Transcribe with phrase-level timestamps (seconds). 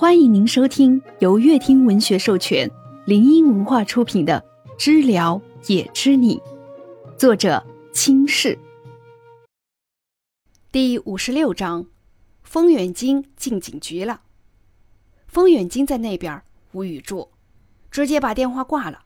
[0.00, 2.70] 欢迎您收听由乐听文学授权、
[3.04, 4.40] 林音文化出品的
[4.78, 6.36] 《知了也知你》，
[7.16, 8.56] 作者清世。
[10.70, 11.84] 第五十六章：
[12.44, 14.20] 风远京进警局了。
[15.26, 16.40] 风远京在那边
[16.70, 17.32] 无语住，
[17.90, 19.02] 直接把电话挂了。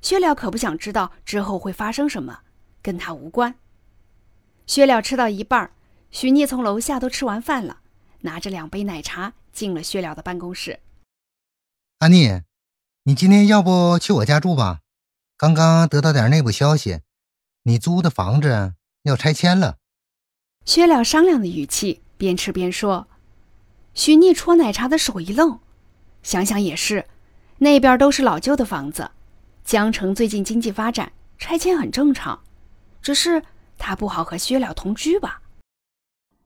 [0.00, 2.38] 薛了可不想知道之后会发生什么，
[2.80, 3.52] 跟他无关。
[4.64, 5.72] 薛了吃到一半，
[6.12, 7.78] 许聂从楼下都吃完饭了，
[8.22, 9.32] 拿着两杯奶茶。
[9.52, 10.78] 进了薛了的办公室。
[11.98, 12.42] 安妮，
[13.02, 14.80] 你今天要不去我家住吧？
[15.36, 17.00] 刚刚得到点内部消息，
[17.64, 19.78] 你租的房子要拆迁了。
[20.64, 23.08] 薛了商量的语气，边吃边说。
[23.92, 25.58] 许逆戳奶茶的手一愣，
[26.22, 27.08] 想想也是，
[27.58, 29.10] 那边都是老旧的房子，
[29.64, 32.40] 江城最近经济发展，拆迁很正常。
[33.02, 33.42] 只是
[33.76, 35.42] 他不好和薛了同居吧？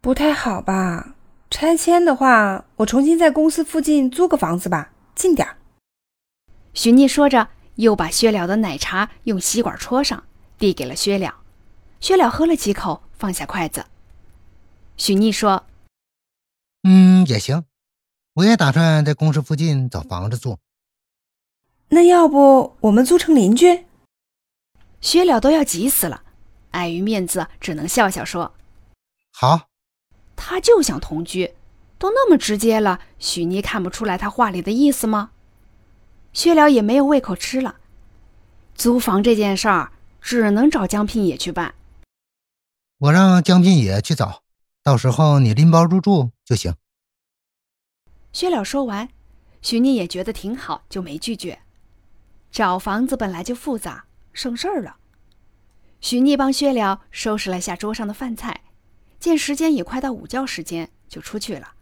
[0.00, 1.15] 不太好吧？
[1.48, 5.56] 拆迁的话，我重新在公司附近租个房子吧，近点儿。
[6.74, 10.24] 许逆说着，又把薛了的奶茶用吸管戳上，
[10.58, 11.36] 递给了薛了。
[12.00, 13.86] 薛了喝了几口，放下筷子。
[14.96, 15.64] 许逆说
[16.82, 17.64] ：“嗯，也行，
[18.34, 20.58] 我也打算在公司附近找房子住。
[21.88, 23.86] 那要不我们租成邻居？”
[25.00, 26.22] 薛了都要急死了，
[26.72, 28.52] 碍于面子，只能笑笑说
[29.32, 29.68] ：“好。”
[30.36, 31.54] 他就想同居，
[31.98, 35.30] 都那么直接了，许妮看不出来他话里的意思吗？
[36.32, 37.76] 薛了也没有胃口吃了。
[38.74, 41.74] 租房这件事儿，只能找江聘野去办。
[42.98, 44.42] 我让江聘野去找，
[44.82, 46.74] 到时候你拎包入住就行。
[48.32, 49.08] 薛了说完，
[49.62, 51.58] 许妮也觉得挺好，就没拒绝。
[52.52, 54.96] 找房子本来就复杂，省事儿了。
[56.02, 58.60] 许妮帮薛了收拾了下桌上的饭菜。
[59.26, 61.72] 见时间也快到午觉时间，就出去了。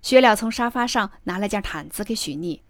[0.00, 2.62] 薛了从沙发上拿了件毯子给许逆，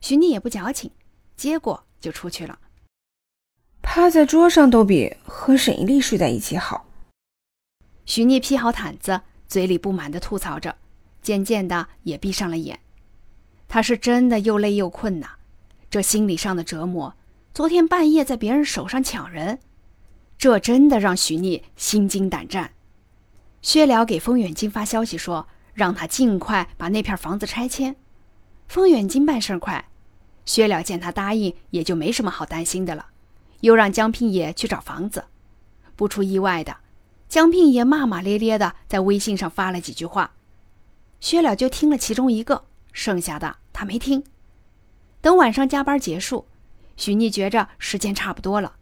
[0.00, 0.90] 许逆也不矫情，
[1.36, 2.58] 接过就出去了。
[3.82, 6.86] 趴在桌上都比和沈一丽睡在一起好。
[8.06, 10.74] 许逆披好毯子，嘴里不满的吐槽着，
[11.20, 12.80] 渐渐的也闭上了眼。
[13.68, 15.32] 他是真的又累又困呐，
[15.90, 17.14] 这心理上的折磨，
[17.52, 19.60] 昨天半夜在别人手上抢人，
[20.38, 22.72] 这真的让许逆心惊胆战。
[23.62, 27.96] 薛了给风远金发消息说，让他尽快把那片房子拆迁。
[28.68, 29.88] 风远金办事快，
[30.44, 33.06] 薛了见他答应，也就没什么好担心的了。
[33.60, 35.24] 又让江聘爷去找房子。
[35.96, 36.78] 不出意外的，
[37.28, 40.32] 江聘爷骂骂咧咧的在微信上发了几句话，
[41.20, 44.24] 薛了就听了其中一个，剩下的他没听。
[45.20, 46.46] 等晚上加班结束，
[46.96, 48.76] 许逆觉着时间差不多了，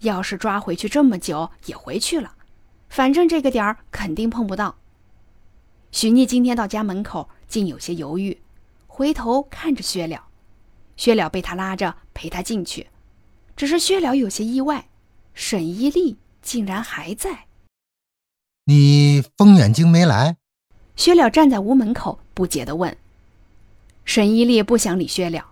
[0.00, 2.36] 要是抓回去这么久，也回去了。
[2.92, 4.76] 反正这个点儿肯定碰不到。
[5.92, 8.36] 许逆今天到家门口，竟有些犹豫，
[8.86, 10.26] 回头看着薛了，
[10.98, 12.88] 薛了被他拉着陪他进去。
[13.56, 14.90] 只是薛了有些意外，
[15.32, 17.46] 沈依丽竟然还在。
[18.66, 20.36] 你风远京没来？
[20.94, 22.94] 薛了站在屋门口，不解地问。
[24.04, 25.46] 沈依丽不想理薛了，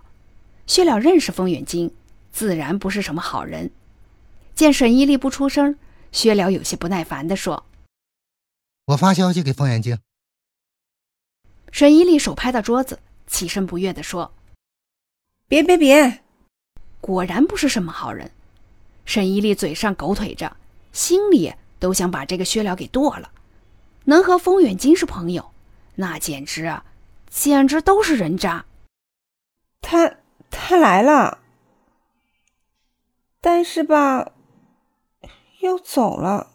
[0.67, 1.91] 薛了认识风远京，
[2.31, 3.71] 自然不是什么好人。
[4.53, 5.75] 见沈依丽不出声。
[6.11, 7.65] 薛了有些不耐烦地说
[8.87, 9.97] ：“我发消息给风远京。”
[11.71, 14.33] 沈一丽手拍到桌子，起身不悦地说
[15.47, 16.23] ：“别别别！”
[16.99, 18.29] 果然不是什么好人。
[19.05, 20.57] 沈一丽嘴上狗腿着，
[20.91, 23.31] 心里都想把这个薛了给剁了。
[24.03, 25.51] 能和风远京是朋友，
[25.95, 26.85] 那简直啊，
[27.29, 28.65] 简直都是人渣。
[29.79, 30.17] 他
[30.49, 31.39] 他来了，
[33.39, 34.33] 但是吧。
[35.61, 36.51] 又走了，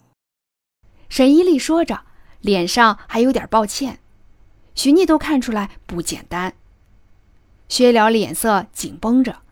[1.09, 2.03] 沈依丽说着，
[2.41, 4.01] 脸上还有点抱歉。
[4.75, 6.55] 徐逆都看出来不简单。
[7.69, 9.43] 薛了脸色紧绷着，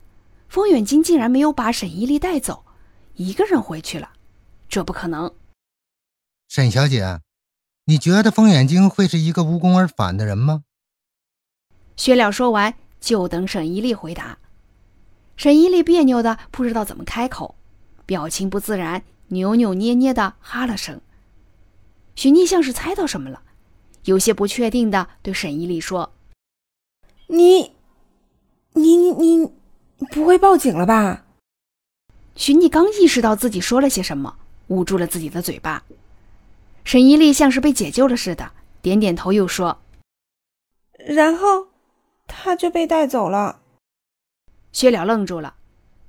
[0.49, 2.65] 风远京竟然没有把沈依丽带走，
[3.15, 4.11] 一个人回去了，
[4.69, 5.33] 这不可能。
[6.49, 7.21] 沈小姐，
[7.85, 10.65] 你觉得风远京会是一个无功而返的人吗？
[11.97, 14.39] 薛了说完，就等沈依丽回答。
[15.37, 17.55] 沈依丽别扭的不知道怎么开口，
[18.05, 19.03] 表情不自然。
[19.35, 21.01] 扭扭捏捏的哈了声，
[22.15, 23.43] 许逆像是猜到什么了，
[24.05, 26.13] 有些不确定的对沈依丽说
[27.27, 27.73] ：“你，
[28.73, 29.53] 你你你，
[30.13, 31.25] 不会报警了吧？”
[32.37, 34.37] 许逆刚意识到自己说了些什么，
[34.69, 35.85] 捂住了自己的嘴巴。
[36.85, 38.53] 沈依丽像是被解救了似的，
[38.83, 39.79] 点点头，又说
[41.07, 41.69] ：“然后，
[42.27, 43.61] 他就被带走了。”
[44.71, 45.55] 薛了愣住了，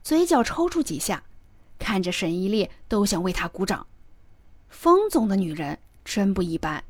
[0.03, 1.23] 嘴角抽搐几下。
[1.77, 3.87] 看着沈一丽都想为他鼓掌，
[4.69, 6.83] 风总的女人真不一般。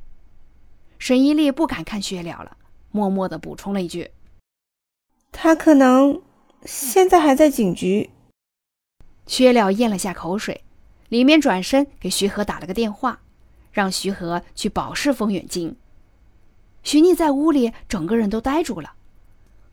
[0.97, 2.57] 沈一丽不敢看薛了了，
[2.91, 4.11] 默默的补充了一句
[5.31, 6.21] ：“他可能
[6.63, 8.09] 现在还在警局。”
[9.27, 10.63] 薛了咽了下口水，
[11.09, 13.21] 里面转身给徐和打了个电话，
[13.71, 15.75] 让徐和去保释风远京。
[16.83, 18.93] 徐逆在屋里整个人都呆住了，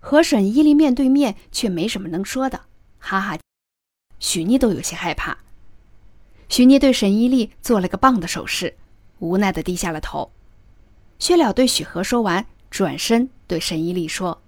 [0.01, 2.63] 和沈依丽面对面却没什么能说的，
[2.99, 3.39] 哈哈。
[4.23, 5.37] 许妮都有些害怕。
[6.49, 8.79] 许妮对沈依丽做了个棒的手势，
[9.19, 10.33] 无奈的低下了头。
[11.19, 14.41] 薛了对许和说完，转身对沈依丽说：“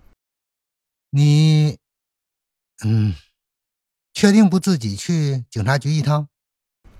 [1.10, 1.76] 你，
[2.84, 3.14] 嗯。”
[4.14, 6.28] 确定不自己去警察局一趟？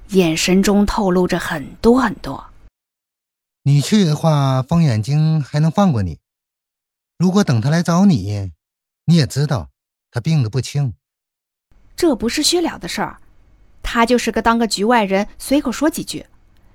[0.08, 2.50] 眼神中透露着很多很多。
[3.62, 6.18] 你去的话，风远京还能放过你。
[7.16, 8.52] 如果等他来找你，
[9.04, 9.70] 你也知道
[10.10, 10.94] 他病得不轻。
[12.04, 13.18] 这不是薛了的事儿，
[13.82, 16.26] 他就是个当个局外人，随口说几句。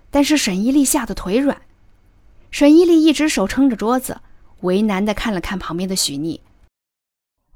[0.10, 1.62] 但是沈依丽吓得腿软。
[2.50, 4.22] 沈依丽一只手撑着桌子，
[4.62, 6.42] 为难的看了看旁边的许逆。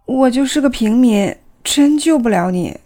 [0.06, 1.36] 我就是个平民。
[1.64, 2.80] 真救不了你，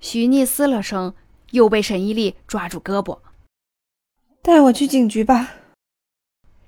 [0.00, 1.14] 许逆嘶了声，
[1.52, 3.20] 又被沈依丽抓住胳膊，
[4.42, 5.50] 带我去警局吧。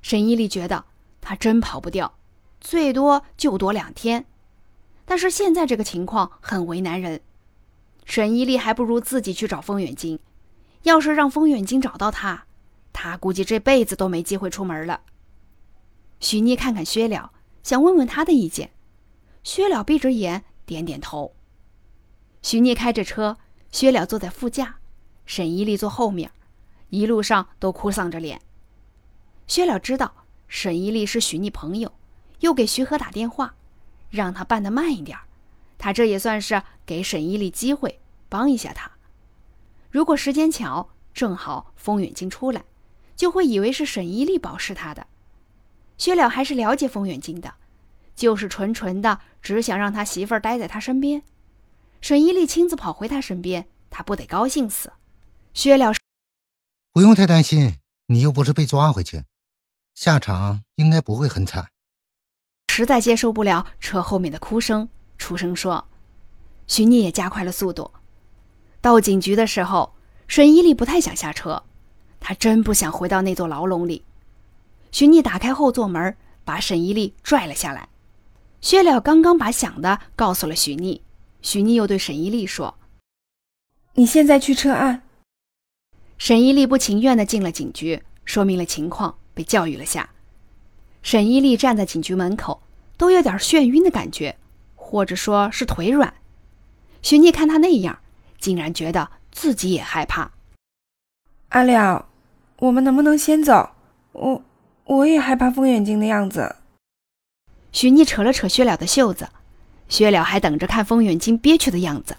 [0.00, 0.84] 沈依丽觉得
[1.20, 2.14] 他真跑不掉，
[2.60, 4.26] 最多就躲两天，
[5.10, 7.20] 但是现在这个情况很为难人。
[8.04, 10.20] 沈依丽还不如自己去找风远金，
[10.84, 12.44] 要是让风远金找到他，
[12.92, 15.00] 他估计这辈子都没机会出门了。
[16.20, 17.32] 许妮看看薛了，
[17.64, 18.70] 想问问他的意见，
[19.42, 20.44] 薛了闭着眼。
[20.64, 21.34] 点点头。
[22.40, 23.36] 许妮开着车，
[23.72, 24.76] 薛了坐在副驾，
[25.26, 26.30] 沈依丽坐后面，
[26.90, 28.40] 一路上都哭丧着脸。
[29.48, 30.14] 薛了知道
[30.46, 31.92] 沈依丽是许妮朋友，
[32.38, 33.56] 又给徐和打电话，
[34.10, 35.16] 让他办得慢一点。
[35.78, 38.90] 他这也算是给沈依丽机会，帮一下他。
[39.90, 42.64] 如果时间巧，正好风远金出来，
[43.16, 45.06] 就会以为是沈依丽保释他的。
[45.96, 47.54] 薛了还是了解风远金的。
[48.16, 51.22] 就是纯纯的只想让他媳妇儿待在他身边，
[52.02, 54.92] 沈依丽亲自跑回他身边，他不得高兴死。
[55.54, 55.94] 薛了，
[56.92, 57.78] 不用太担心，
[58.08, 59.24] 你又不是被抓回去，
[59.94, 61.70] 下场应该不会很惨。
[62.80, 64.88] 实在接受不了车后面的哭声，
[65.18, 65.86] 出声说
[66.66, 67.90] ：“徐妮也加快了速度。”
[68.80, 69.92] 到警局的时候，
[70.26, 71.62] 沈依丽不太想下车，
[72.20, 74.06] 她真不想回到那座牢笼里。
[74.92, 77.90] 徐妮打开后座门，把沈依丽拽了下来。
[78.62, 81.02] 薛了刚刚把想的告诉了徐逆，
[81.42, 82.78] 徐逆又对沈依丽说
[83.92, 85.02] ：“你现在去撤案。”
[86.16, 90.08] 沈依丽不情愿的进了警局，说明了情况，被教育了下。
[91.02, 92.62] 沈依丽站在警局门口，
[93.00, 94.36] 都有点眩晕的感觉，
[94.76, 96.12] 或者说是腿软。
[97.00, 97.98] 徐逆看他那样，
[98.38, 100.32] 竟然觉得自己也害怕。
[101.48, 102.10] 阿廖，
[102.58, 103.70] 我们能不能先走？
[104.12, 104.44] 我
[104.84, 106.56] 我也害怕风远镜的样子。
[107.72, 109.30] 徐逆扯了扯薛了的袖子，
[109.88, 112.18] 薛了还等着看风远睛憋屈的样子。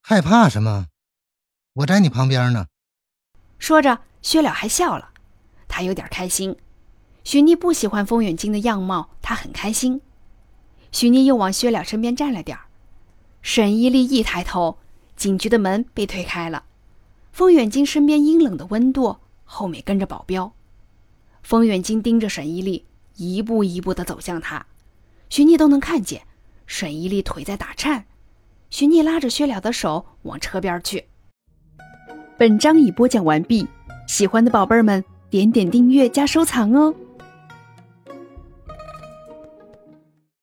[0.00, 0.86] 害怕什么？
[1.74, 2.64] 我在你旁边呢。
[3.58, 5.10] 说着，薛了还笑了，
[5.68, 6.56] 他有点开心。
[7.24, 10.00] 许妮不喜欢风远金的样貌，她很开心。
[10.92, 12.64] 许妮又往薛了身边站了点儿。
[13.42, 14.78] 沈依丽一抬头，
[15.16, 16.64] 警局的门被推开了。
[17.32, 20.52] 风远京身边阴冷的温度，后面跟着保镖。
[21.42, 22.84] 风远京盯着沈依丽。
[23.16, 24.64] 一步一步的走向他，
[25.28, 26.22] 徐妮都能看见
[26.66, 28.06] 沈依丽腿在打颤。
[28.70, 31.04] 徐妮拉着薛了的手往车边去。
[32.38, 33.66] 本章已播讲完毕，
[34.08, 36.94] 喜欢的宝贝们点点订阅加收藏哦。